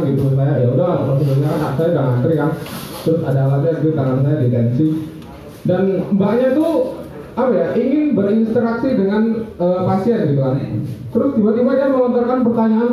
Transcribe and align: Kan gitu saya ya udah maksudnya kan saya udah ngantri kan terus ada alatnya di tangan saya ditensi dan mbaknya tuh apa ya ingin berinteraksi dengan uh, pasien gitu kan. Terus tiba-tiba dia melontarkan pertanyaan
Kan 0.00 0.08
gitu 0.16 0.32
saya 0.32 0.54
ya 0.64 0.68
udah 0.72 0.92
maksudnya 1.12 1.48
kan 1.52 1.72
saya 1.76 1.88
udah 1.92 2.04
ngantri 2.08 2.34
kan 2.40 2.50
terus 3.00 3.20
ada 3.24 3.40
alatnya 3.44 3.72
di 3.84 3.90
tangan 3.92 4.18
saya 4.24 4.36
ditensi 4.40 4.86
dan 5.68 5.82
mbaknya 6.16 6.48
tuh 6.56 6.72
apa 7.36 7.52
ya 7.52 7.66
ingin 7.76 8.16
berinteraksi 8.16 8.88
dengan 8.96 9.22
uh, 9.60 9.86
pasien 9.86 10.34
gitu 10.34 10.40
kan. 10.40 10.56
Terus 11.10 11.30
tiba-tiba 11.36 11.70
dia 11.78 11.88
melontarkan 11.92 12.38
pertanyaan 12.42 12.92